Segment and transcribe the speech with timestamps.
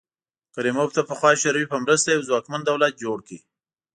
[0.53, 3.37] کریموف د پخوا شوروي په مرسته یو ځواکمن دولت جوړ کړ.